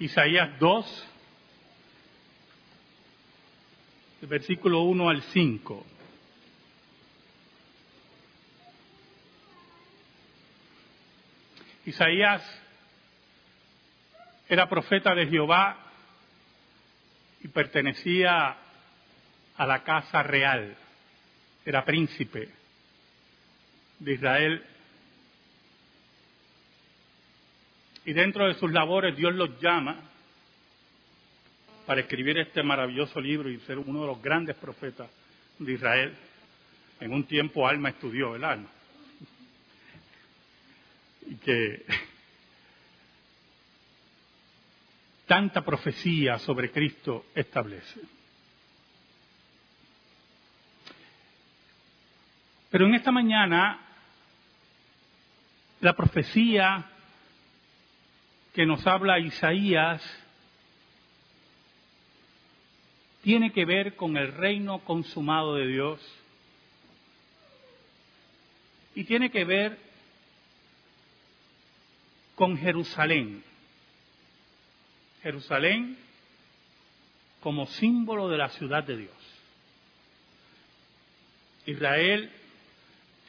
Isaías 0.00 0.58
2, 0.58 1.08
versículo 4.22 4.82
1 4.82 5.08
al 5.08 5.22
5. 5.22 5.86
Isaías 11.86 12.42
era 14.48 14.68
profeta 14.68 15.14
de 15.14 15.26
Jehová 15.26 15.78
y 17.42 17.48
pertenecía 17.48 18.56
a 19.56 19.66
la 19.66 19.84
casa 19.84 20.22
real, 20.22 20.76
era 21.64 21.84
príncipe 21.84 22.48
de 24.00 24.12
Israel. 24.12 24.66
Y 28.04 28.12
dentro 28.12 28.46
de 28.46 28.54
sus 28.54 28.70
labores 28.70 29.16
Dios 29.16 29.34
los 29.34 29.60
llama 29.60 29.96
para 31.86 32.00
escribir 32.00 32.38
este 32.38 32.62
maravilloso 32.62 33.20
libro 33.20 33.50
y 33.50 33.58
ser 33.60 33.78
uno 33.78 34.02
de 34.02 34.06
los 34.06 34.22
grandes 34.22 34.56
profetas 34.56 35.10
de 35.58 35.72
Israel. 35.72 36.14
En 37.00 37.12
un 37.12 37.24
tiempo 37.24 37.66
Alma 37.66 37.90
estudió 37.90 38.36
el 38.36 38.44
alma. 38.44 38.68
Y 41.26 41.36
que 41.36 41.84
tanta 45.26 45.64
profecía 45.64 46.38
sobre 46.38 46.70
Cristo 46.70 47.26
establece. 47.34 48.00
Pero 52.70 52.86
en 52.86 52.94
esta 52.94 53.10
mañana, 53.12 53.80
la 55.80 55.92
profecía 55.94 56.90
que 58.54 58.66
nos 58.66 58.86
habla 58.86 59.18
Isaías 59.18 60.00
tiene 63.22 63.52
que 63.52 63.64
ver 63.64 63.96
con 63.96 64.16
el 64.16 64.32
reino 64.32 64.78
consumado 64.84 65.56
de 65.56 65.66
Dios 65.66 66.00
y 68.94 69.04
tiene 69.04 69.30
que 69.30 69.44
ver 69.44 69.78
con 72.36 72.56
Jerusalén. 72.56 73.42
Jerusalén 75.22 75.98
como 77.40 77.66
símbolo 77.66 78.28
de 78.28 78.38
la 78.38 78.50
ciudad 78.50 78.84
de 78.84 78.96
Dios. 78.98 79.16
Israel 81.66 82.30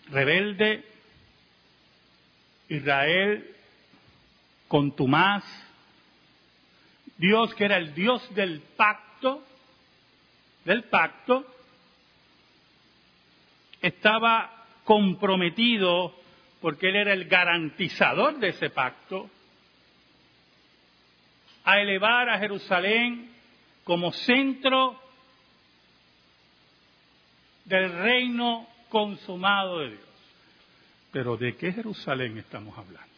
rebelde, 0.10 0.84
Israel 2.70 3.55
contumaz, 4.68 5.44
Dios 7.18 7.54
que 7.56 7.66
era 7.66 7.78
el 7.78 7.94
Dios 7.94 8.22
del 8.36 8.62
pacto, 8.76 9.44
del 10.66 10.84
pacto, 10.86 11.46
estaba 13.82 14.66
comprometido 14.84 16.16
porque 16.62 16.90
él 16.90 16.96
era 16.96 17.14
el 17.14 17.26
garantizador 17.26 18.40
de 18.40 18.50
ese 18.50 18.70
pacto, 18.70 19.30
a 21.64 21.80
elevar 21.80 22.30
a 22.30 22.40
Jerusalén 22.40 23.32
como 23.84 24.12
centro 24.12 25.00
del 27.66 27.92
reino 27.92 28.68
consumado 28.90 29.80
de 29.80 29.90
Dios. 29.90 30.02
Pero 31.12 31.38
¿de 31.38 31.56
qué 31.56 31.72
Jerusalén 31.72 32.38
estamos 32.38 32.78
hablando? 32.78 33.15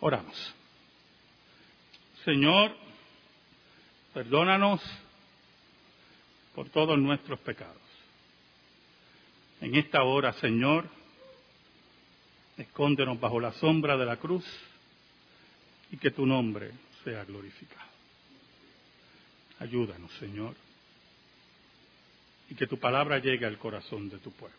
Oramos. 0.00 0.54
Señor, 2.24 2.76
perdónanos 4.12 4.80
por 6.54 6.68
todos 6.70 6.98
nuestros 6.98 7.38
pecados. 7.40 7.76
En 9.60 9.74
esta 9.74 10.02
hora, 10.02 10.32
Señor, 10.34 10.88
escóndenos 12.56 13.18
bajo 13.20 13.40
la 13.40 13.52
sombra 13.52 13.96
de 13.96 14.06
la 14.06 14.16
cruz 14.16 14.44
y 15.90 15.96
que 15.98 16.10
tu 16.10 16.26
nombre 16.26 16.72
sea 17.04 17.24
glorificado. 17.24 17.90
Ayúdanos, 19.58 20.12
Señor, 20.18 20.54
y 22.50 22.54
que 22.54 22.66
tu 22.66 22.78
palabra 22.78 23.18
llegue 23.18 23.46
al 23.46 23.58
corazón 23.58 24.08
de 24.08 24.18
tu 24.18 24.30
pueblo. 24.32 24.56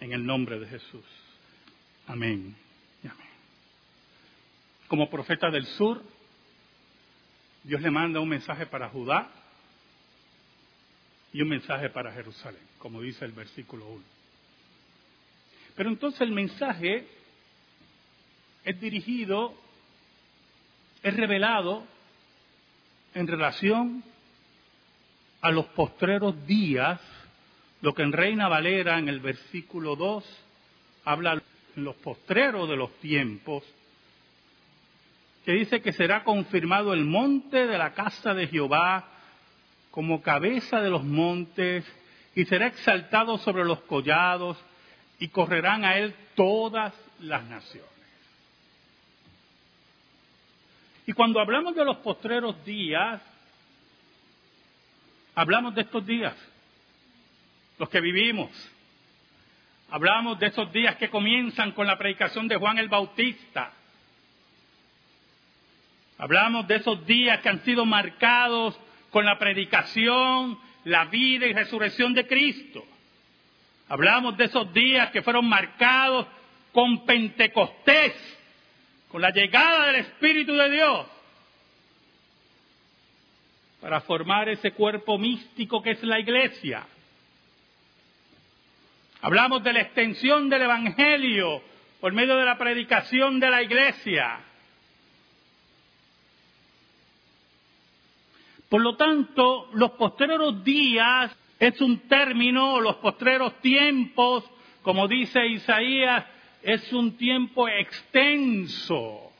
En 0.00 0.12
el 0.12 0.24
nombre 0.24 0.58
de 0.58 0.66
Jesús. 0.66 1.04
Amén. 2.06 2.54
Como 4.88 5.10
profeta 5.10 5.50
del 5.50 5.66
sur, 5.66 6.02
Dios 7.62 7.80
le 7.80 7.90
manda 7.90 8.20
un 8.20 8.28
mensaje 8.28 8.66
para 8.66 8.88
Judá 8.90 9.30
y 11.32 11.40
un 11.40 11.48
mensaje 11.48 11.88
para 11.90 12.12
Jerusalén, 12.12 12.62
como 12.78 13.00
dice 13.00 13.24
el 13.24 13.32
versículo 13.32 13.86
1. 13.88 14.04
Pero 15.74 15.88
entonces 15.88 16.20
el 16.20 16.30
mensaje 16.30 17.06
es 18.64 18.80
dirigido, 18.80 19.54
es 21.02 21.16
revelado 21.16 21.84
en 23.14 23.26
relación 23.26 24.04
a 25.40 25.50
los 25.50 25.66
postreros 25.66 26.46
días, 26.46 27.00
lo 27.80 27.94
que 27.94 28.02
en 28.02 28.12
Reina 28.12 28.48
Valera 28.48 28.98
en 28.98 29.08
el 29.08 29.20
versículo 29.20 29.96
2 29.96 30.24
habla 31.04 31.42
en 31.76 31.84
los 31.84 31.96
postreros 31.96 32.68
de 32.68 32.76
los 32.76 32.92
tiempos, 33.00 33.64
que 35.44 35.52
dice 35.52 35.82
que 35.82 35.92
será 35.92 36.24
confirmado 36.24 36.94
el 36.94 37.04
monte 37.04 37.66
de 37.66 37.78
la 37.78 37.92
casa 37.92 38.32
de 38.32 38.46
Jehová 38.46 39.08
como 39.90 40.22
cabeza 40.22 40.80
de 40.80 40.90
los 40.90 41.04
montes 41.04 41.84
y 42.34 42.44
será 42.46 42.66
exaltado 42.66 43.38
sobre 43.38 43.64
los 43.64 43.80
collados 43.82 44.58
y 45.18 45.28
correrán 45.28 45.84
a 45.84 45.98
él 45.98 46.14
todas 46.34 46.94
las 47.20 47.44
naciones. 47.44 47.90
Y 51.06 51.12
cuando 51.12 51.40
hablamos 51.40 51.74
de 51.74 51.84
los 51.84 51.98
postreros 51.98 52.64
días, 52.64 53.20
hablamos 55.34 55.74
de 55.74 55.82
estos 55.82 56.06
días, 56.06 56.34
los 57.78 57.88
que 57.90 58.00
vivimos. 58.00 58.50
Hablamos 59.90 60.38
de 60.38 60.46
esos 60.46 60.72
días 60.72 60.96
que 60.96 61.10
comienzan 61.10 61.72
con 61.72 61.86
la 61.86 61.98
predicación 61.98 62.48
de 62.48 62.56
Juan 62.56 62.78
el 62.78 62.88
Bautista. 62.88 63.72
Hablamos 66.24 66.66
de 66.66 66.76
esos 66.76 67.04
días 67.04 67.40
que 67.40 67.50
han 67.50 67.62
sido 67.64 67.84
marcados 67.84 68.74
con 69.10 69.26
la 69.26 69.38
predicación, 69.38 70.58
la 70.84 71.04
vida 71.04 71.44
y 71.46 71.52
resurrección 71.52 72.14
de 72.14 72.26
Cristo. 72.26 72.82
Hablamos 73.90 74.34
de 74.38 74.46
esos 74.46 74.72
días 74.72 75.10
que 75.10 75.20
fueron 75.20 75.46
marcados 75.46 76.26
con 76.72 77.04
Pentecostés, 77.04 78.14
con 79.10 79.20
la 79.20 79.32
llegada 79.32 79.88
del 79.88 79.96
Espíritu 79.96 80.54
de 80.54 80.70
Dios, 80.70 81.06
para 83.82 84.00
formar 84.00 84.48
ese 84.48 84.70
cuerpo 84.70 85.18
místico 85.18 85.82
que 85.82 85.90
es 85.90 86.02
la 86.04 86.18
iglesia. 86.20 86.86
Hablamos 89.20 89.62
de 89.62 89.74
la 89.74 89.82
extensión 89.82 90.48
del 90.48 90.62
Evangelio 90.62 91.62
por 92.00 92.14
medio 92.14 92.34
de 92.36 92.46
la 92.46 92.56
predicación 92.56 93.38
de 93.40 93.50
la 93.50 93.62
iglesia. 93.62 94.40
Por 98.74 98.82
lo 98.82 98.96
tanto, 98.96 99.68
los 99.74 99.92
postreros 99.92 100.64
días 100.64 101.30
es 101.60 101.80
un 101.80 102.08
término, 102.08 102.80
los 102.80 102.96
postreros 102.96 103.60
tiempos, 103.60 104.42
como 104.82 105.06
dice 105.06 105.46
Isaías, 105.46 106.24
es 106.60 106.92
un 106.92 107.16
tiempo 107.16 107.68
extenso 107.68 109.30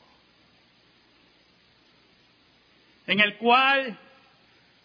en 3.07 3.19
el 3.19 3.35
cual 3.35 3.99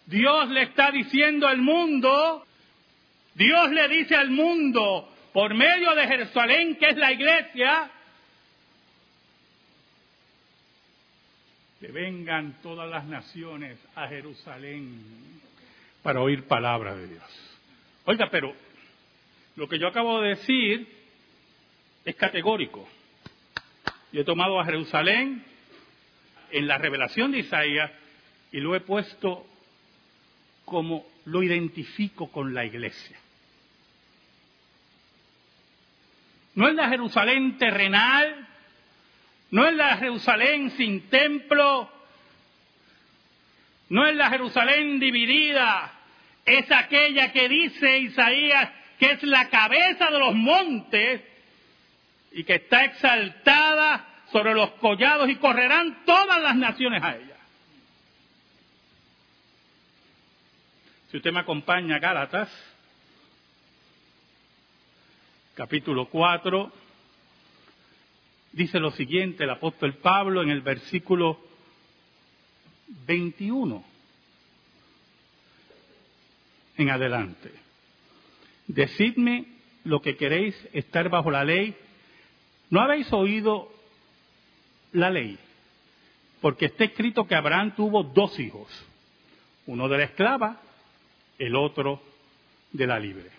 Dios 0.07 0.49
le 0.49 0.63
está 0.63 0.91
diciendo 0.91 1.47
al 1.47 1.59
mundo, 1.59 2.45
Dios 3.33 3.71
le 3.71 3.87
dice 3.87 4.17
al 4.17 4.31
mundo 4.31 5.13
por 5.31 5.53
medio 5.53 5.95
de 5.95 6.07
Jerusalén, 6.07 6.75
que 6.75 6.89
es 6.89 6.97
la 6.97 7.13
iglesia, 7.13 7.89
que 11.81 11.87
vengan 11.91 12.61
todas 12.61 12.87
las 12.87 13.05
naciones 13.05 13.79
a 13.95 14.07
Jerusalén 14.07 15.03
para 16.03 16.21
oír 16.21 16.43
palabra 16.43 16.95
de 16.95 17.07
Dios. 17.07 17.59
Oiga, 18.05 18.29
pero 18.29 18.53
lo 19.55 19.67
que 19.67 19.79
yo 19.79 19.87
acabo 19.87 20.21
de 20.21 20.29
decir 20.29 20.87
es 22.05 22.15
categórico. 22.15 22.87
Yo 24.11 24.21
he 24.21 24.23
tomado 24.23 24.59
a 24.59 24.65
Jerusalén 24.65 25.43
en 26.51 26.67
la 26.67 26.77
revelación 26.77 27.31
de 27.31 27.39
Isaías 27.39 27.89
y 28.51 28.59
lo 28.59 28.75
he 28.75 28.81
puesto 28.81 29.47
como 30.65 31.03
lo 31.25 31.41
identifico 31.41 32.31
con 32.31 32.53
la 32.53 32.63
iglesia. 32.63 33.17
No 36.53 36.67
es 36.67 36.75
la 36.75 36.89
Jerusalén 36.89 37.57
terrenal, 37.57 38.50
No 39.51 39.67
es 39.67 39.75
la 39.75 39.97
Jerusalén 39.97 40.71
sin 40.71 41.09
templo, 41.09 41.91
no 43.89 44.07
es 44.07 44.15
la 44.15 44.29
Jerusalén 44.29 44.99
dividida, 44.99 45.91
es 46.45 46.71
aquella 46.71 47.31
que 47.31 47.49
dice 47.49 47.99
Isaías 47.99 48.69
que 48.97 49.13
es 49.13 49.23
la 49.23 49.49
cabeza 49.49 50.11
de 50.11 50.19
los 50.19 50.35
montes 50.35 51.21
y 52.31 52.43
que 52.43 52.55
está 52.55 52.85
exaltada 52.85 54.05
sobre 54.31 54.53
los 54.53 54.71
collados 54.73 55.27
y 55.27 55.37
correrán 55.37 56.05
todas 56.05 56.39
las 56.41 56.55
naciones 56.55 57.03
a 57.03 57.15
ella. 57.15 57.37
Si 61.09 61.17
usted 61.17 61.31
me 61.31 61.39
acompaña 61.39 61.95
a 61.95 61.99
Gálatas, 61.99 62.49
capítulo 65.55 66.05
4, 66.05 66.71
dice 68.51 68.79
lo 68.79 68.91
siguiente 68.91 69.43
el 69.43 69.49
apóstol 69.49 69.95
Pablo 69.95 70.41
en 70.41 70.49
el 70.49 70.61
versículo 70.61 71.39
21 73.05 73.83
en 76.77 76.89
adelante. 76.89 77.51
Decidme 78.67 79.45
lo 79.83 80.01
que 80.01 80.15
queréis 80.15 80.55
estar 80.73 81.09
bajo 81.09 81.31
la 81.31 81.43
ley. 81.43 81.75
¿No 82.69 82.81
habéis 82.81 83.11
oído 83.13 83.71
la 84.93 85.09
ley? 85.09 85.37
Porque 86.39 86.65
está 86.65 86.85
escrito 86.85 87.27
que 87.27 87.35
Abraham 87.35 87.75
tuvo 87.75 88.03
dos 88.03 88.39
hijos, 88.39 88.67
uno 89.67 89.87
de 89.87 89.97
la 89.97 90.03
esclava 90.05 90.61
el 91.37 91.55
otro 91.55 92.01
de 92.71 92.87
la 92.87 92.99
libre. 92.99 93.29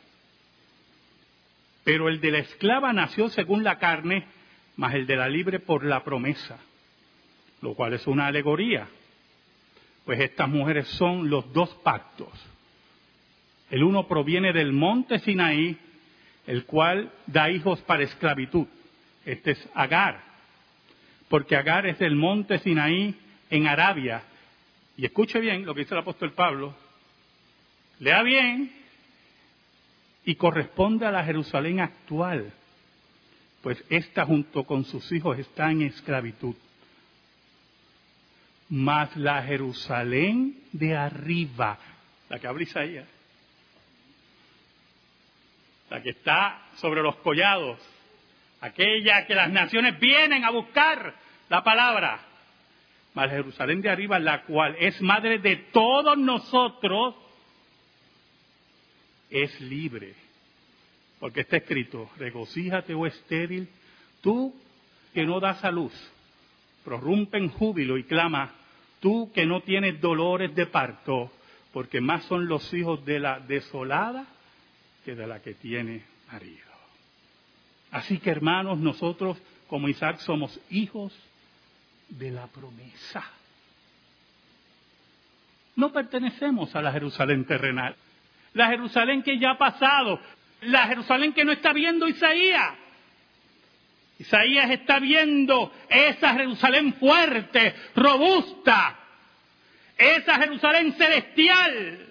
Pero 1.85 2.09
el 2.09 2.21
de 2.21 2.31
la 2.31 2.39
esclava 2.39 2.93
nació 2.93 3.29
según 3.29 3.65
la 3.65 3.79
carne, 3.79 4.27
mas 4.77 4.95
el 4.95 5.07
de 5.07 5.17
la 5.17 5.29
libre 5.29 5.61
por 5.61 5.85
la 5.85 6.03
promesa, 6.03 6.59
lo 7.61 7.75
cual 7.75 7.95
es 7.95 8.07
una 8.07 8.27
alegoría, 8.27 8.89
pues 10.05 10.21
estas 10.21 10.49
mujeres 10.49 10.89
son 10.89 11.31
los 11.31 11.53
dos 11.53 11.71
pactos. 11.83 12.29
El 13.71 13.85
uno 13.85 14.07
proviene 14.07 14.53
del 14.53 14.73
monte 14.73 15.19
Sinaí, 15.21 15.79
el 16.47 16.65
cual 16.65 17.13
da 17.27 17.51
hijos 17.51 17.81
para 17.83 18.03
esclavitud. 18.03 18.67
Este 19.25 19.53
es 19.53 19.69
Agar, 19.75 20.21
porque 21.29 21.57
Agar 21.57 21.87
es 21.87 21.99
del 21.99 22.17
monte 22.17 22.59
Sinaí 22.59 23.15
en 23.51 23.67
Arabia. 23.67 24.25
Y 24.97 25.07
escuche 25.07 25.41
bien 25.41 25.65
lo 25.65 25.75
que 25.75 25.81
dice 25.81 25.95
el 25.95 26.01
apóstol 26.01 26.33
Pablo, 26.33 26.75
lea 28.01 28.23
bien, 28.23 28.73
y 30.25 30.35
corresponde 30.35 31.07
a 31.07 31.11
la 31.11 31.25
Jerusalén 31.25 31.81
actual, 31.81 32.53
pues 33.63 33.83
ésta 33.89 34.27
junto 34.27 34.65
con 34.65 34.85
sus 34.85 35.11
hijos 35.13 35.39
está 35.39 35.71
en 35.71 35.83
esclavitud. 35.83 36.55
Mas 38.69 39.17
la 39.17 39.43
Jerusalén 39.43 40.59
de 40.73 40.97
arriba, 40.97 41.79
la 42.29 42.39
que 42.39 42.47
habla 42.47 42.63
Isaías, 42.63 43.07
la 45.91 46.03
que 46.03 46.11
está 46.11 46.63
sobre 46.77 47.03
los 47.03 47.17
collados, 47.17 47.79
aquella 48.61 49.27
que 49.27 49.35
las 49.35 49.51
naciones 49.51 49.99
vienen 50.01 50.45
a 50.45 50.51
buscar 50.51 51.15
la 51.49 51.63
palabra, 51.63 52.21
mas 53.15 53.31
Jerusalén 53.31 53.83
de 53.83 53.91
arriba, 53.91 54.19
la 54.19 54.43
cual 54.43 54.75
es 54.79 55.01
madre 55.03 55.39
de 55.39 55.57
todos 55.57 56.17
nosotros, 56.17 57.15
es 59.31 59.61
libre. 59.61 60.22
Porque 61.23 61.43
está 61.43 61.59
escrito, 61.59 62.11
regocíjate, 62.17 62.95
oh 62.95 63.07
estéril, 63.07 63.69
tú 64.23 64.53
que 65.15 65.25
no 65.25 65.39
das 65.39 65.65
a 65.65 65.71
luz, 65.71 65.93
prorrumpe 66.85 67.39
en 67.39 67.49
júbilo 67.49 67.97
y 67.97 68.03
clama, 68.03 68.51
tú 68.99 69.31
que 69.33 69.47
no 69.47 69.61
tienes 69.61 70.01
dolores 70.01 70.53
de 70.57 70.67
parto, 70.67 71.31
porque 71.73 72.01
más 72.01 72.25
son 72.25 72.49
los 72.49 72.75
hijos 72.75 73.05
de 73.05 73.21
la 73.21 73.39
desolada 73.39 74.27
que 75.05 75.15
de 75.15 75.29
la 75.29 75.41
que 75.41 75.55
tiene 75.55 76.03
marido. 76.33 76.67
Así 77.93 78.19
que 78.19 78.31
hermanos, 78.31 78.79
nosotros 78.79 79.41
como 79.69 79.89
Isaac 79.89 80.19
somos 80.19 80.59
hijos 80.71 81.17
de 82.09 82.33
la 82.33 82.49
promesa. 82.49 83.23
No 85.77 85.93
pertenecemos 85.93 86.75
a 86.75 86.83
la 86.83 86.91
Jerusalén 86.91 87.45
terrenal 87.45 87.95
la 88.55 88.69
Jerusalén 88.69 89.23
que 89.23 89.39
ya 89.39 89.53
ha 89.53 89.59
pasado, 89.59 90.21
la 90.63 90.87
Jerusalén 90.87 91.33
que 91.33 91.45
no 91.45 91.53
está 91.53 91.73
viendo 91.73 92.09
Isaías. 92.09 92.75
Isaías 94.19 94.71
está 94.71 95.01
viendo 95.01 95.73
esa 95.89 96.35
Jerusalén 96.35 96.95
fuerte, 96.95 97.75
robusta, 97.97 98.99
esa 99.99 100.37
Jerusalén 100.37 100.93
celestial, 100.93 102.07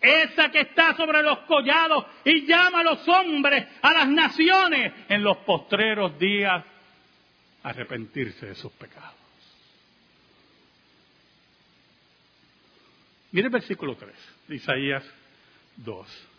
esa 0.00 0.50
que 0.50 0.60
está 0.60 0.94
sobre 0.96 1.22
los 1.22 1.38
collados 1.40 2.04
y 2.24 2.44
llama 2.46 2.80
a 2.80 2.84
los 2.84 3.08
hombres, 3.08 3.66
a 3.80 3.92
las 3.92 4.08
naciones, 4.08 4.92
en 5.08 5.22
los 5.22 5.38
postreros 5.38 6.18
días, 6.18 6.64
a 7.62 7.68
arrepentirse 7.68 8.46
de 8.46 8.54
sus 8.54 8.72
pecados. 8.72 9.14
Mire 13.30 13.46
el 13.46 13.52
versículo 13.52 13.96
3 13.96 14.12
de 14.48 14.56
Isaías 14.56 15.04
2. 15.76 16.31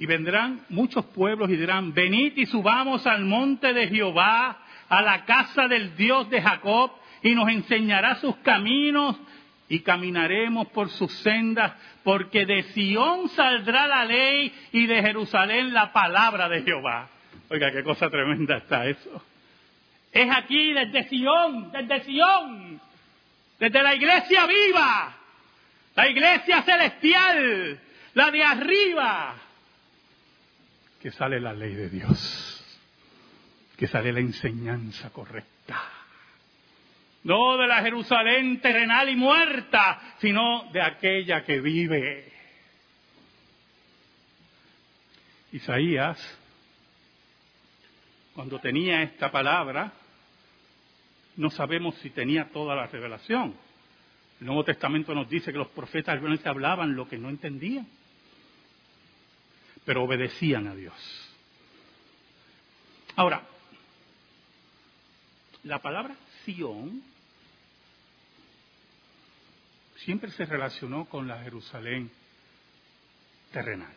Y 0.00 0.06
vendrán 0.06 0.62
muchos 0.70 1.04
pueblos 1.04 1.50
y 1.50 1.56
dirán, 1.56 1.92
venid 1.92 2.32
y 2.36 2.46
subamos 2.46 3.06
al 3.06 3.26
monte 3.26 3.74
de 3.74 3.86
Jehová, 3.86 4.56
a 4.88 5.02
la 5.02 5.26
casa 5.26 5.68
del 5.68 5.94
Dios 5.94 6.30
de 6.30 6.40
Jacob, 6.40 6.90
y 7.22 7.34
nos 7.34 7.50
enseñará 7.50 8.14
sus 8.14 8.34
caminos 8.36 9.20
y 9.68 9.80
caminaremos 9.80 10.68
por 10.68 10.88
sus 10.88 11.12
sendas, 11.18 11.74
porque 12.02 12.46
de 12.46 12.62
Sión 12.72 13.28
saldrá 13.28 13.86
la 13.86 14.06
ley 14.06 14.50
y 14.72 14.86
de 14.86 15.02
Jerusalén 15.02 15.74
la 15.74 15.92
palabra 15.92 16.48
de 16.48 16.62
Jehová. 16.62 17.10
Oiga, 17.50 17.70
qué 17.70 17.84
cosa 17.84 18.08
tremenda 18.08 18.56
está 18.56 18.86
eso. 18.86 19.22
Es 20.12 20.30
aquí 20.34 20.72
desde 20.72 21.10
Sión, 21.10 21.72
desde 21.72 22.04
Sión, 22.04 22.80
desde 23.58 23.82
la 23.82 23.94
iglesia 23.94 24.46
viva, 24.46 25.14
la 25.94 26.08
iglesia 26.08 26.62
celestial, 26.62 27.78
la 28.14 28.30
de 28.30 28.42
arriba, 28.42 29.34
que 31.00 31.10
sale 31.10 31.40
la 31.40 31.52
ley 31.52 31.74
de 31.74 31.88
Dios, 31.88 32.64
que 33.76 33.86
sale 33.86 34.12
la 34.12 34.20
enseñanza 34.20 35.10
correcta. 35.10 35.82
No 37.24 37.56
de 37.56 37.66
la 37.66 37.82
Jerusalén 37.82 38.60
terrenal 38.60 39.08
y 39.08 39.16
muerta, 39.16 40.16
sino 40.20 40.70
de 40.72 40.82
aquella 40.82 41.44
que 41.44 41.60
vive. 41.60 42.32
Isaías, 45.52 46.38
cuando 48.34 48.58
tenía 48.58 49.02
esta 49.02 49.30
palabra, 49.30 49.92
no 51.36 51.50
sabemos 51.50 51.94
si 51.96 52.10
tenía 52.10 52.50
toda 52.50 52.74
la 52.74 52.86
revelación 52.86 53.54
el 54.40 54.46
Nuevo 54.46 54.64
Testamento 54.64 55.14
nos 55.14 55.28
dice 55.28 55.52
que 55.52 55.58
los 55.58 55.68
profetas 55.68 56.18
realmente 56.18 56.48
hablaban 56.48 56.96
lo 56.96 57.06
que 57.06 57.18
no 57.18 57.28
entendían, 57.28 57.86
pero 59.84 60.04
obedecían 60.04 60.66
a 60.68 60.74
Dios. 60.74 60.94
Ahora, 63.16 63.42
la 65.64 65.80
palabra 65.80 66.16
Sión 66.44 67.02
siempre 69.96 70.30
se 70.30 70.46
relacionó 70.46 71.04
con 71.04 71.28
la 71.28 71.42
Jerusalén 71.42 72.10
terrenal. 73.52 73.94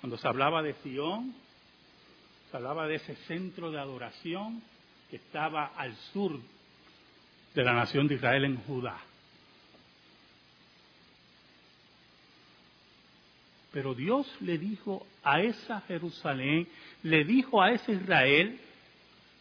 Cuando 0.00 0.16
se 0.16 0.28
hablaba 0.28 0.62
de 0.62 0.74
Sión, 0.82 1.34
se 2.50 2.56
hablaba 2.56 2.86
de 2.86 2.96
ese 2.96 3.14
centro 3.26 3.70
de 3.70 3.78
adoración 3.78 4.62
que 5.10 5.16
estaba 5.16 5.66
al 5.76 5.94
sur 6.12 6.38
de 7.54 7.64
la 7.64 7.74
nación 7.74 8.06
de 8.08 8.14
Israel 8.14 8.44
en 8.44 8.56
Judá. 8.64 8.98
Pero 13.78 13.94
Dios 13.94 14.26
le 14.40 14.58
dijo 14.58 15.06
a 15.22 15.40
esa 15.40 15.82
Jerusalén, 15.82 16.66
le 17.04 17.22
dijo 17.22 17.62
a 17.62 17.70
ese 17.70 17.92
Israel, 17.92 18.58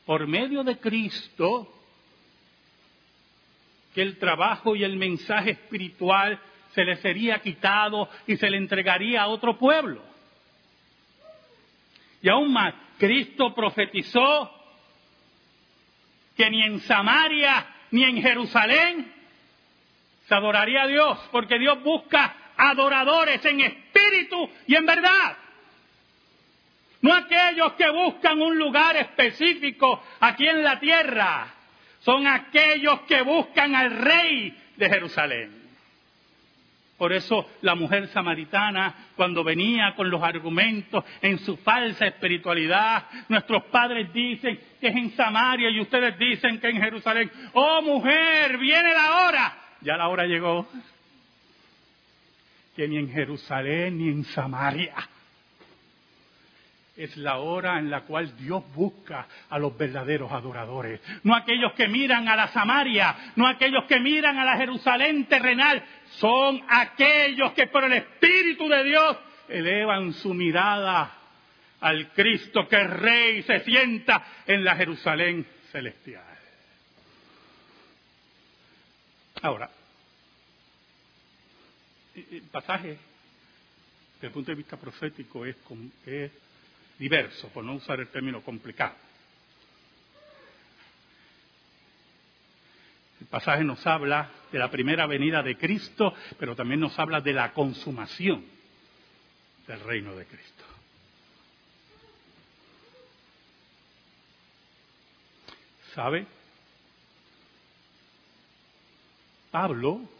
por 0.06 0.28
medio 0.28 0.64
de 0.64 0.78
Cristo, 0.78 1.68
que 3.96 4.04
el 4.04 4.20
trabajo 4.20 4.76
y 4.76 4.84
el 4.84 4.96
mensaje 4.96 5.50
espiritual 5.50 6.40
se 6.76 6.84
le 6.86 6.98
sería 6.98 7.40
quitado 7.40 8.08
y 8.28 8.38
se 8.38 8.48
le 8.48 8.58
entregaría 8.58 9.24
a 9.24 9.28
otro 9.28 9.58
pueblo. 9.58 10.04
Y 12.22 12.30
aún 12.30 12.54
más, 12.54 12.76
Cristo 13.00 13.56
profetizó 13.56 14.52
que 16.36 16.48
ni 16.52 16.62
en 16.62 16.80
Samaria 16.82 17.66
ni 17.90 18.04
en 18.04 18.22
Jerusalén 18.22 19.12
se 20.28 20.36
adoraría 20.36 20.84
a 20.84 20.88
Dios, 20.88 21.18
porque 21.32 21.58
Dios 21.58 21.82
busca 21.82 22.36
adoradores 22.56 23.44
en 23.46 23.62
espíritu 23.62 23.87
y 24.66 24.76
en 24.76 24.86
verdad. 24.86 25.38
No 27.02 27.14
aquellos 27.14 27.74
que 27.74 27.90
buscan 27.90 28.42
un 28.42 28.58
lugar 28.58 28.98
específico 28.98 30.04
aquí 30.20 30.48
en 30.48 30.64
la 30.64 30.80
tierra. 30.80 31.54
Son 32.00 32.26
aquellos 32.26 33.02
que 33.02 33.22
buscan 33.22 33.76
al 33.76 33.92
rey 33.92 34.56
de 34.76 34.90
Jerusalén. 34.90 35.68
Por 36.98 37.14
eso 37.14 37.48
la 37.62 37.76
mujer 37.76 38.08
samaritana, 38.08 39.10
cuando 39.16 39.44
venía 39.44 39.94
con 39.96 40.10
los 40.10 40.24
argumentos 40.24 41.04
en 41.22 41.38
su 41.40 41.56
falsa 41.58 42.08
espiritualidad, 42.08 43.04
nuestros 43.30 43.66
padres 43.66 44.12
dicen 44.12 44.60
que 44.82 44.88
es 44.88 44.96
en 44.96 45.12
Samaria 45.12 45.70
y 45.70 45.80
ustedes 45.80 46.18
dicen 46.18 46.60
que 46.60 46.70
en 46.70 46.82
Jerusalén. 46.82 47.32
Oh 47.54 47.84
mujer, 47.84 48.58
viene 48.58 48.94
la 48.94 49.28
hora. 49.28 49.58
Ya 49.82 49.96
la 49.96 50.08
hora 50.08 50.26
llegó. 50.26 50.68
Que 52.78 52.88
ni 52.88 52.98
en 52.98 53.12
Jerusalén 53.12 53.98
ni 53.98 54.08
en 54.08 54.24
Samaria 54.24 54.96
es 56.96 57.16
la 57.18 57.38
hora 57.38 57.78
en 57.78 57.90
la 57.90 58.02
cual 58.02 58.36
Dios 58.38 58.64
busca 58.74 59.28
a 59.50 59.60
los 59.60 59.78
verdaderos 59.78 60.32
adoradores. 60.32 61.00
No 61.24 61.36
aquellos 61.36 61.74
que 61.74 61.88
miran 61.88 62.28
a 62.28 62.36
la 62.36 62.48
Samaria, 62.48 63.34
no 63.36 63.48
aquellos 63.48 63.86
que 63.86 64.00
miran 64.00 64.38
a 64.38 64.46
la 64.46 64.58
Jerusalén 64.58 65.26
terrenal, 65.26 65.84
son 66.18 66.62
aquellos 66.68 67.54
que 67.54 67.68
por 67.68 67.84
el 67.84 67.94
Espíritu 67.94 68.68
de 68.68 68.84
Dios 68.84 69.18
elevan 69.50 70.14
su 70.14 70.34
mirada 70.34 71.14
al 71.82 72.12
Cristo 72.14 72.68
que 72.68 72.84
Rey 72.84 73.44
se 73.44 73.60
sienta 73.60 74.24
en 74.46 74.64
la 74.64 74.76
Jerusalén 74.76 75.46
celestial. 75.72 76.24
Ahora, 79.44 79.70
pasaje, 82.52 82.98
desde 84.16 84.28
el 84.28 84.34
punto 84.34 84.52
de 84.52 84.56
vista 84.56 84.78
profético, 84.78 85.46
es, 85.46 85.56
es 86.06 86.32
diverso, 86.98 87.50
por 87.50 87.64
no 87.64 87.74
usar 87.74 88.00
el 88.00 88.08
término 88.08 88.42
complicado. 88.42 88.96
El 93.20 93.28
pasaje 93.28 93.64
nos 93.64 93.86
habla 93.86 94.30
de 94.52 94.60
la 94.60 94.70
primera 94.70 95.08
venida 95.08 95.42
de 95.42 95.58
Cristo, 95.58 96.14
pero 96.38 96.56
también 96.56 96.80
nos 96.80 96.98
habla 97.00 97.20
de 97.20 97.34
la 97.34 97.52
consumación 97.54 98.46
del 99.68 99.80
reino 99.82 100.16
de 100.16 100.26
Cristo. 100.26 100.64
¿Sabe? 105.94 106.28
Pablo 109.50 110.17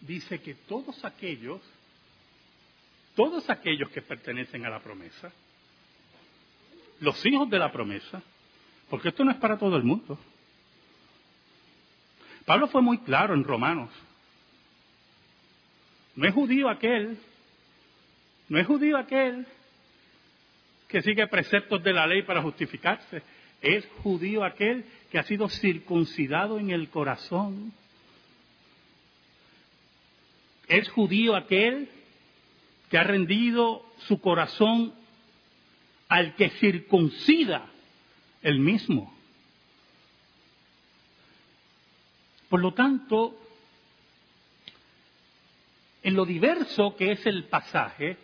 dice 0.00 0.40
que 0.40 0.54
todos 0.54 1.04
aquellos 1.04 1.60
todos 3.18 3.50
aquellos 3.50 3.90
que 3.90 4.00
pertenecen 4.00 4.64
a 4.64 4.70
la 4.70 4.78
promesa, 4.78 5.32
los 7.00 7.26
hijos 7.26 7.50
de 7.50 7.58
la 7.58 7.72
promesa, 7.72 8.22
porque 8.88 9.08
esto 9.08 9.24
no 9.24 9.32
es 9.32 9.36
para 9.38 9.58
todo 9.58 9.76
el 9.76 9.82
mundo. 9.82 10.16
Pablo 12.44 12.68
fue 12.68 12.80
muy 12.80 12.98
claro 12.98 13.34
en 13.34 13.42
Romanos. 13.42 13.90
No 16.14 16.28
es 16.28 16.32
judío 16.32 16.68
aquel, 16.70 17.18
no 18.48 18.60
es 18.60 18.66
judío 18.68 18.96
aquel 18.96 19.44
que 20.86 21.02
sigue 21.02 21.26
preceptos 21.26 21.82
de 21.82 21.92
la 21.92 22.06
ley 22.06 22.22
para 22.22 22.40
justificarse. 22.40 23.24
Es 23.60 23.84
judío 24.04 24.44
aquel 24.44 24.84
que 25.10 25.18
ha 25.18 25.24
sido 25.24 25.48
circuncidado 25.48 26.60
en 26.60 26.70
el 26.70 26.88
corazón. 26.88 27.72
Es 30.68 30.88
judío 30.90 31.34
aquel 31.34 31.88
que 32.90 32.98
ha 32.98 33.04
rendido 33.04 33.84
su 34.06 34.20
corazón 34.20 34.94
al 36.08 36.34
que 36.36 36.50
circuncida 36.50 37.66
el 38.42 38.60
mismo. 38.60 39.14
Por 42.48 42.60
lo 42.60 42.72
tanto, 42.72 43.38
en 46.02 46.14
lo 46.14 46.24
diverso 46.24 46.96
que 46.96 47.12
es 47.12 47.26
el 47.26 47.44
pasaje, 47.44 48.16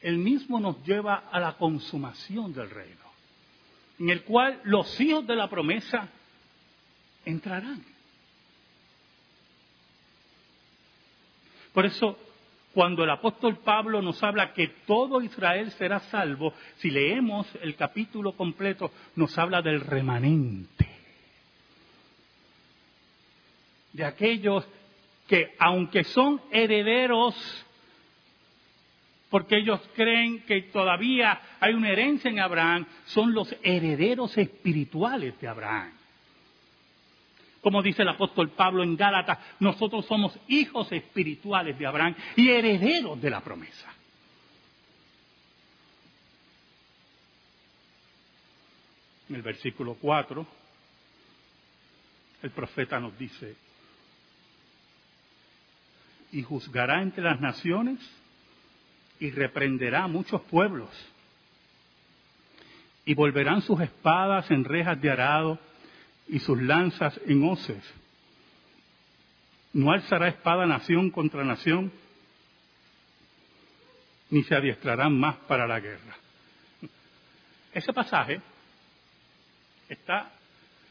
el 0.00 0.18
mismo 0.18 0.60
nos 0.60 0.82
lleva 0.84 1.28
a 1.30 1.40
la 1.40 1.58
consumación 1.58 2.52
del 2.54 2.70
reino, 2.70 3.04
en 3.98 4.10
el 4.10 4.22
cual 4.22 4.60
los 4.64 4.98
hijos 5.00 5.26
de 5.26 5.36
la 5.36 5.50
promesa 5.50 6.08
entrarán. 7.24 7.84
Por 11.78 11.86
eso 11.86 12.18
cuando 12.74 13.04
el 13.04 13.10
apóstol 13.10 13.58
Pablo 13.58 14.02
nos 14.02 14.20
habla 14.24 14.52
que 14.52 14.66
todo 14.84 15.22
Israel 15.22 15.70
será 15.78 16.00
salvo, 16.00 16.52
si 16.78 16.90
leemos 16.90 17.46
el 17.62 17.76
capítulo 17.76 18.32
completo, 18.32 18.90
nos 19.14 19.38
habla 19.38 19.62
del 19.62 19.82
remanente. 19.82 20.88
De 23.92 24.04
aquellos 24.04 24.66
que, 25.28 25.54
aunque 25.60 26.02
son 26.02 26.40
herederos, 26.50 27.36
porque 29.30 29.58
ellos 29.58 29.80
creen 29.94 30.40
que 30.46 30.62
todavía 30.62 31.40
hay 31.60 31.74
una 31.74 31.90
herencia 31.90 32.28
en 32.28 32.40
Abraham, 32.40 32.86
son 33.04 33.32
los 33.32 33.54
herederos 33.62 34.36
espirituales 34.36 35.40
de 35.40 35.46
Abraham. 35.46 35.97
Como 37.68 37.82
dice 37.82 38.00
el 38.00 38.08
apóstol 38.08 38.48
Pablo 38.48 38.82
en 38.82 38.96
Gálatas, 38.96 39.40
nosotros 39.60 40.06
somos 40.06 40.34
hijos 40.48 40.90
espirituales 40.90 41.78
de 41.78 41.86
Abraham 41.86 42.14
y 42.34 42.48
herederos 42.48 43.20
de 43.20 43.28
la 43.28 43.42
promesa. 43.42 43.92
En 49.28 49.34
el 49.34 49.42
versículo 49.42 49.98
4, 50.00 50.46
el 52.40 52.50
profeta 52.52 52.98
nos 52.98 53.18
dice, 53.18 53.54
y 56.32 56.42
juzgará 56.42 57.02
entre 57.02 57.22
las 57.22 57.38
naciones 57.38 57.98
y 59.20 59.30
reprenderá 59.30 60.04
a 60.04 60.08
muchos 60.08 60.40
pueblos, 60.44 60.88
y 63.04 63.12
volverán 63.12 63.60
sus 63.60 63.78
espadas 63.82 64.50
en 64.50 64.64
rejas 64.64 64.98
de 65.02 65.10
arado 65.10 65.67
y 66.28 66.38
sus 66.40 66.60
lanzas 66.60 67.18
en 67.26 67.42
hoces. 67.44 67.82
No 69.72 69.92
alzará 69.92 70.28
espada 70.28 70.66
nación 70.66 71.10
contra 71.10 71.44
nación, 71.44 71.92
ni 74.30 74.42
se 74.44 74.54
adiestrarán 74.54 75.18
más 75.18 75.36
para 75.46 75.66
la 75.66 75.80
guerra. 75.80 76.16
Ese 77.72 77.92
pasaje 77.92 78.40
está 79.88 80.30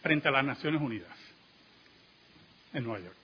frente 0.02 0.28
a 0.28 0.32
las 0.32 0.46
Naciones 0.46 0.82
Unidas, 0.82 1.18
en 2.74 2.84
Nueva 2.84 3.04
York. 3.04 3.16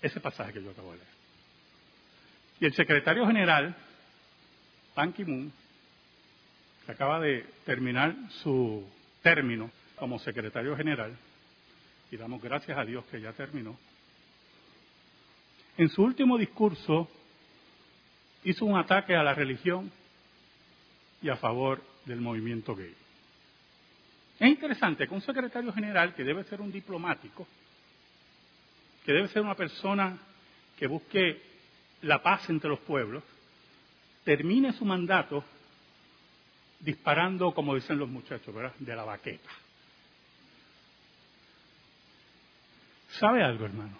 Ese 0.00 0.20
pasaje 0.20 0.52
que 0.52 0.62
yo 0.62 0.70
acabo 0.70 0.92
de 0.92 0.98
leer. 0.98 1.10
Y 2.60 2.66
el 2.66 2.74
secretario 2.74 3.26
general, 3.26 3.76
Ban 4.94 5.12
Ki-moon, 5.12 5.52
que 6.86 6.92
acaba 6.92 7.20
de 7.20 7.44
terminar 7.64 8.14
su 8.42 8.86
término 9.22 9.70
como 10.00 10.18
secretario 10.18 10.76
general, 10.76 11.16
y 12.10 12.16
damos 12.16 12.42
gracias 12.42 12.76
a 12.76 12.84
Dios 12.84 13.04
que 13.10 13.20
ya 13.20 13.32
terminó, 13.32 13.78
en 15.76 15.88
su 15.90 16.02
último 16.02 16.36
discurso 16.36 17.08
hizo 18.42 18.64
un 18.64 18.78
ataque 18.78 19.14
a 19.14 19.22
la 19.22 19.34
religión 19.34 19.92
y 21.22 21.28
a 21.28 21.36
favor 21.36 21.82
del 22.06 22.20
movimiento 22.20 22.74
gay. 22.74 22.94
Es 24.38 24.48
interesante 24.48 25.06
que 25.06 25.14
un 25.14 25.20
secretario 25.20 25.72
general, 25.72 26.14
que 26.14 26.24
debe 26.24 26.44
ser 26.44 26.60
un 26.60 26.72
diplomático, 26.72 27.46
que 29.04 29.12
debe 29.12 29.28
ser 29.28 29.42
una 29.42 29.54
persona 29.54 30.18
que 30.78 30.86
busque 30.86 31.42
la 32.02 32.22
paz 32.22 32.48
entre 32.48 32.70
los 32.70 32.80
pueblos, 32.80 33.22
termine 34.24 34.72
su 34.72 34.84
mandato 34.84 35.44
disparando, 36.80 37.52
como 37.52 37.74
dicen 37.74 37.98
los 37.98 38.08
muchachos, 38.08 38.54
¿verdad? 38.54 38.72
de 38.78 38.96
la 38.96 39.04
baqueta. 39.04 39.50
¿Sabe 43.18 43.42
algo, 43.42 43.64
hermano? 43.64 43.96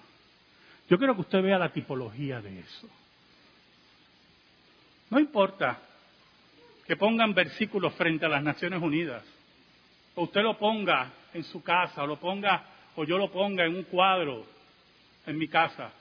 Yo 0.89 0.99
quiero 0.99 1.15
que 1.15 1.23
usted 1.23 1.43
vea 1.43 1.59
la 1.59 1.73
tipología 1.73 2.41
de 2.41 2.61
eso. 2.61 2.89
No 5.11 5.19
importa 5.19 5.79
que 6.87 6.97
pongan 6.97 7.35
versículos 7.35 7.95
frente 7.95 8.27
a 8.27 8.29
las 8.29 8.43
Naciones 8.43 8.81
Unidas, 8.83 9.25
o 10.15 10.25
usted 10.25 10.43
lo 10.43 10.59
ponga 10.59 11.13
en 11.33 11.45
su 11.45 11.63
casa, 11.63 12.03
o 12.03 12.07
lo 12.07 12.19
ponga, 12.19 12.65
o 12.97 13.05
yo 13.05 13.19
lo 13.19 13.31
ponga 13.31 13.65
en 13.65 13.77
un 13.77 13.85
cuadro 13.85 14.47
en 15.27 15.39
mi 15.39 15.49
casa. 15.49 15.93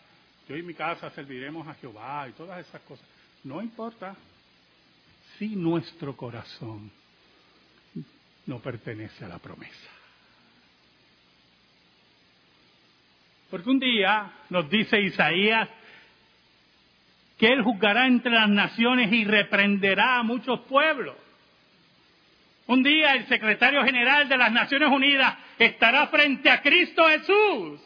Yo 0.47 0.55
y 0.57 0.63
mi 0.63 0.73
casa 0.73 1.11
serviremos 1.11 1.67
a 1.67 1.75
Jehová 1.75 2.27
y 2.27 2.33
todas 2.33 2.65
esas 2.65 2.81
cosas. 2.81 3.05
No 3.43 3.61
importa 3.61 4.15
si 5.37 5.55
nuestro 5.55 6.17
corazón 6.17 6.91
no 8.47 8.59
pertenece 8.59 9.25
a 9.25 9.27
la 9.27 9.37
promesa. 9.37 9.98
Porque 13.49 13.69
un 13.69 13.79
día 13.79 14.31
nos 14.49 14.69
dice 14.69 14.99
Isaías 15.01 15.67
que 17.37 17.47
Él 17.47 17.63
juzgará 17.63 18.05
entre 18.05 18.31
las 18.31 18.49
naciones 18.49 19.11
y 19.11 19.23
reprenderá 19.23 20.19
a 20.19 20.23
muchos 20.23 20.59
pueblos. 20.61 21.15
Un 22.67 22.83
día 22.83 23.13
el 23.13 23.27
secretario 23.27 23.83
general 23.83 24.29
de 24.29 24.37
las 24.37 24.51
Naciones 24.51 24.89
Unidas 24.89 25.37
estará 25.57 26.07
frente 26.07 26.49
a 26.51 26.61
Cristo 26.61 27.07
Jesús. 27.07 27.81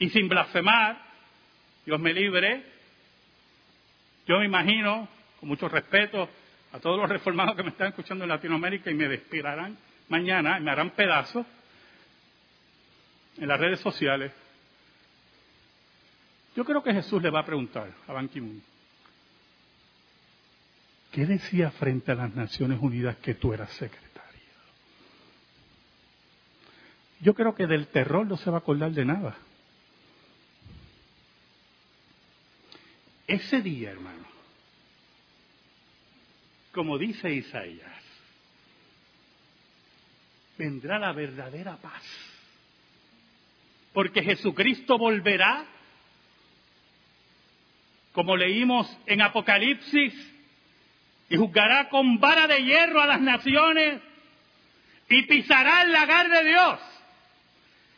Y 0.00 0.10
sin 0.10 0.28
blasfemar, 0.28 0.98
Dios 1.86 2.00
me 2.00 2.12
libre, 2.12 2.62
yo 4.26 4.40
me 4.40 4.46
imagino, 4.46 5.08
con 5.38 5.48
mucho 5.48 5.68
respeto 5.68 6.28
a 6.72 6.80
todos 6.80 6.98
los 6.98 7.08
reformados 7.08 7.54
que 7.56 7.62
me 7.62 7.70
están 7.70 7.88
escuchando 7.88 8.24
en 8.24 8.30
Latinoamérica 8.30 8.90
y 8.90 8.94
me 8.94 9.08
despirarán 9.08 9.78
mañana, 10.08 10.58
y 10.58 10.62
me 10.62 10.70
harán 10.72 10.90
pedazos 10.90 11.46
en 13.36 13.48
las 13.48 13.58
redes 13.58 13.80
sociales, 13.80 14.32
yo 16.56 16.64
creo 16.64 16.82
que 16.82 16.92
Jesús 16.92 17.20
le 17.22 17.30
va 17.30 17.40
a 17.40 17.46
preguntar 17.46 17.92
a 18.06 18.12
Ban 18.12 18.28
Ki-moon, 18.28 18.62
¿qué 21.10 21.26
decía 21.26 21.70
frente 21.72 22.12
a 22.12 22.14
las 22.14 22.34
Naciones 22.34 22.78
Unidas 22.80 23.16
que 23.16 23.34
tú 23.34 23.52
eras 23.52 23.70
secretario? 23.72 24.14
Yo 27.20 27.34
creo 27.34 27.54
que 27.54 27.66
del 27.66 27.88
terror 27.88 28.26
no 28.26 28.36
se 28.36 28.50
va 28.50 28.58
a 28.58 28.60
acordar 28.60 28.92
de 28.92 29.04
nada. 29.04 29.36
Ese 33.26 33.62
día, 33.62 33.90
hermano, 33.90 34.26
como 36.72 36.98
dice 36.98 37.32
Isaías, 37.32 38.02
vendrá 40.58 40.98
la 40.98 41.12
verdadera 41.12 41.76
paz. 41.76 42.02
Porque 43.94 44.22
Jesucristo 44.22 44.98
volverá 44.98 45.64
como 48.12 48.36
leímos 48.36 48.86
en 49.06 49.22
Apocalipsis, 49.22 50.14
y 51.28 51.36
juzgará 51.36 51.88
con 51.88 52.20
vara 52.20 52.46
de 52.46 52.62
hierro 52.62 53.00
a 53.00 53.06
las 53.06 53.20
naciones 53.20 54.00
y 55.08 55.22
pisará 55.22 55.82
el 55.82 55.92
lagar 55.92 56.30
de 56.30 56.44
Dios. 56.44 56.80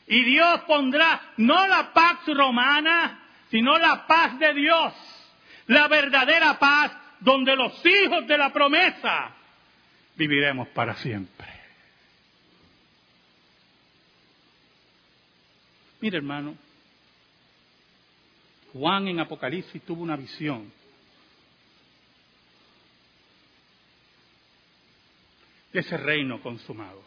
Y 0.07 0.23
Dios 0.25 0.61
pondrá 0.63 1.21
no 1.37 1.67
la 1.67 1.93
paz 1.93 2.21
romana, 2.27 3.21
sino 3.51 3.79
la 3.79 4.07
paz 4.07 4.39
de 4.39 4.55
Dios, 4.55 4.95
la 5.67 5.89
verdadera 5.89 6.59
paz 6.59 6.93
donde 7.21 7.57
los 7.57 7.85
hijos 7.85 8.27
de 8.27 8.39
la 8.39 8.53
promesa 8.53 9.33
viviremos 10.17 10.69
para 10.69 10.95
siempre. 10.95 11.56
Mire 16.01 16.19
hermano, 16.19 16.57
Juan 18.73 19.09
en 19.09 19.21
Apocalipsis 19.21 19.83
tuvo 19.83 20.03
una 20.03 20.17
visión. 20.17 20.73
de 25.77 25.81
ese 25.81 25.99
reino 25.99 26.41
consumado. 26.41 27.03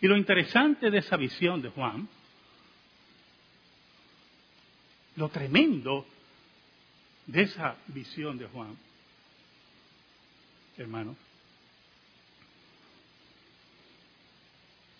Y 0.00 0.06
lo 0.06 0.16
interesante 0.16 0.90
de 0.90 0.98
esa 1.00 1.18
visión 1.18 1.60
de 1.60 1.68
Juan, 1.68 2.08
lo 5.16 5.28
tremendo 5.28 6.06
de 7.26 7.42
esa 7.42 7.76
visión 7.88 8.38
de 8.38 8.46
Juan, 8.46 8.78
hermano, 10.78 11.14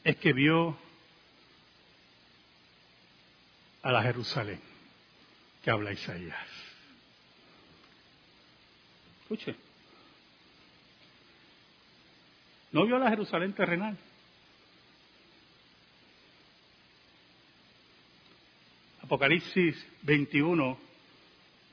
es 0.04 0.16
que 0.18 0.34
vio 0.34 0.76
a 3.82 3.92
la 3.92 4.02
Jerusalén 4.02 4.60
que 5.62 5.70
habla 5.70 5.92
Isaías. 5.92 6.46
Escuche. 9.22 9.54
No 12.72 12.86
vio 12.86 12.98
la 12.98 13.10
Jerusalén 13.10 13.52
terrenal. 13.52 13.96
Apocalipsis 19.02 19.86
21, 20.02 20.78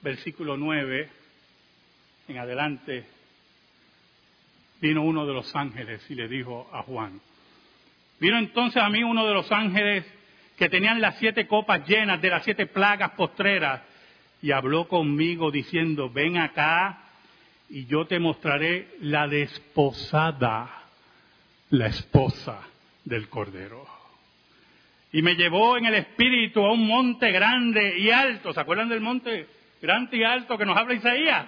versículo 0.02 0.58
9, 0.58 1.10
en 2.28 2.38
adelante, 2.38 3.06
vino 4.82 5.04
uno 5.04 5.26
de 5.26 5.34
los 5.34 5.56
ángeles 5.56 6.04
y 6.10 6.16
le 6.16 6.28
dijo 6.28 6.70
a 6.74 6.84
Juan, 6.84 7.22
vino 8.20 8.38
entonces 8.38 8.82
a 8.82 8.90
mí 8.90 9.04
uno 9.04 9.26
de 9.26 9.34
los 9.34 9.50
ángeles 9.52 10.06
que 10.60 10.68
tenían 10.68 11.00
las 11.00 11.18
siete 11.20 11.48
copas 11.48 11.88
llenas 11.88 12.22
de 12.22 12.30
las 12.30 12.44
siete 12.44 12.66
plagas 12.66 13.12
postreras, 13.12 13.82
y 14.42 14.52
habló 14.52 14.90
conmigo 14.90 15.52
diciendo, 15.52 16.10
ven 16.10 16.38
acá 16.38 17.00
y 17.70 17.86
yo 17.86 18.06
te 18.06 18.20
mostraré 18.20 18.90
la 19.00 19.28
desposada, 19.28 20.70
la 21.70 21.88
esposa 21.88 22.60
del 23.06 23.30
Cordero. 23.30 23.86
Y 25.14 25.22
me 25.22 25.36
llevó 25.36 25.78
en 25.78 25.86
el 25.86 25.96
espíritu 25.96 26.60
a 26.62 26.74
un 26.74 26.86
monte 26.86 27.32
grande 27.32 27.98
y 27.98 28.12
alto. 28.12 28.54
¿Se 28.54 28.60
acuerdan 28.60 28.90
del 28.90 29.02
monte 29.02 29.48
grande 29.82 30.18
y 30.18 30.24
alto 30.24 30.58
que 30.58 30.66
nos 30.66 30.78
habla 30.78 30.94
Isaías? 30.94 31.48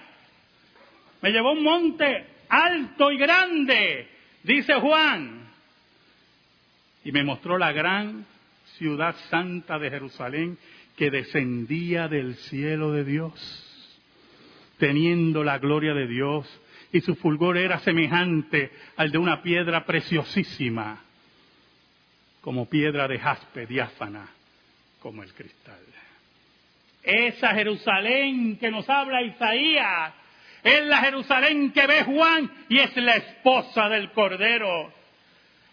Me 1.20 1.30
llevó 1.30 1.50
a 1.50 1.52
un 1.52 1.62
monte 1.62 2.26
alto 2.48 3.12
y 3.12 3.18
grande, 3.18 4.08
dice 4.42 4.74
Juan. 4.74 5.48
Y 7.04 7.12
me 7.12 7.24
mostró 7.24 7.58
la 7.58 7.72
gran 7.72 8.31
ciudad 8.82 9.14
santa 9.30 9.78
de 9.78 9.90
Jerusalén 9.90 10.58
que 10.96 11.08
descendía 11.08 12.08
del 12.08 12.34
cielo 12.34 12.90
de 12.90 13.04
Dios, 13.04 13.32
teniendo 14.76 15.44
la 15.44 15.58
gloria 15.58 15.94
de 15.94 16.08
Dios, 16.08 16.60
y 16.92 17.00
su 17.00 17.14
fulgor 17.14 17.58
era 17.58 17.78
semejante 17.78 18.72
al 18.96 19.12
de 19.12 19.18
una 19.18 19.40
piedra 19.40 19.86
preciosísima, 19.86 21.00
como 22.40 22.68
piedra 22.68 23.06
de 23.06 23.20
jaspe 23.20 23.66
diáfana, 23.66 24.28
como 24.98 25.22
el 25.22 25.32
cristal. 25.32 25.78
Esa 27.04 27.54
Jerusalén 27.54 28.56
que 28.58 28.72
nos 28.72 28.90
habla 28.90 29.22
Isaías 29.22 30.12
es 30.64 30.84
la 30.86 30.98
Jerusalén 30.98 31.70
que 31.70 31.86
ve 31.86 32.02
Juan 32.02 32.50
y 32.68 32.80
es 32.80 32.96
la 32.96 33.14
esposa 33.14 33.88
del 33.88 34.10
Cordero 34.10 34.92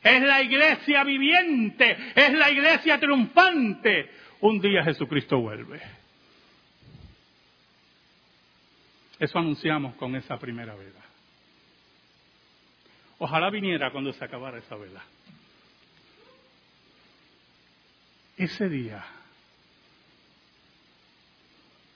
es 0.04 0.22
la 0.22 0.42
iglesia 0.42 1.04
viviente, 1.04 2.14
es 2.16 2.34
la 2.34 2.50
iglesia 2.50 3.00
triunfante. 3.00 4.10
Un 4.42 4.60
día 4.62 4.84
Jesucristo 4.84 5.40
vuelve. 5.40 5.82
Eso 9.20 9.38
anunciamos 9.38 9.96
con 9.96 10.16
esa 10.16 10.38
primera 10.38 10.74
vela. 10.76 11.02
Ojalá 13.18 13.50
viniera 13.50 13.92
cuando 13.92 14.14
se 14.14 14.24
acabara 14.24 14.60
esa 14.60 14.76
vela. 14.76 15.04
Ese 18.38 18.70
día 18.70 19.06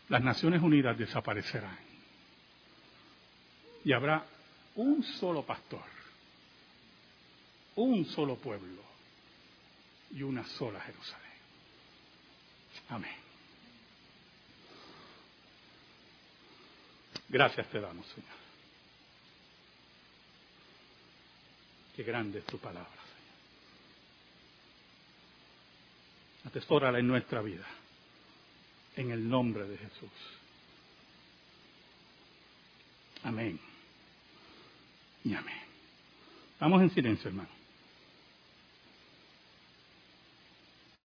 las 0.10 0.22
Naciones 0.22 0.62
Unidas 0.62 0.98
desaparecerán 0.98 1.78
y 3.86 3.94
habrá 3.94 4.26
un 4.76 5.02
solo 5.04 5.46
pastor 5.46 6.03
un 7.76 8.06
solo 8.06 8.36
pueblo 8.36 8.82
y 10.12 10.22
una 10.22 10.46
sola 10.46 10.80
Jerusalén. 10.82 11.32
Amén. 12.90 13.16
Gracias 17.30 17.68
te 17.70 17.80
damos, 17.80 18.06
Señor. 18.08 18.44
Qué 21.96 22.04
grande 22.04 22.40
es 22.40 22.46
tu 22.46 22.60
palabra, 22.60 22.90
Señor. 22.92 23.04
Atesórala 26.46 27.00
en 27.00 27.08
nuestra 27.08 27.42
vida, 27.42 27.66
en 28.96 29.12
el 29.12 29.28
nombre 29.28 29.68
de 29.68 29.78
Jesús. 29.78 30.12
Amén. 33.24 33.60
Y 35.24 35.34
amén. 35.34 35.62
Vamos 36.60 36.82
en 36.82 36.90
silencio, 36.92 37.30
hermano. 37.30 37.63